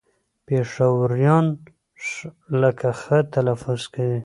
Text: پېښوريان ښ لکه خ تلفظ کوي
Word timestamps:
پېښوريان 0.47 1.45
ښ 2.05 2.07
لکه 2.61 2.89
خ 2.99 3.01
تلفظ 3.35 3.81
کوي 3.93 4.19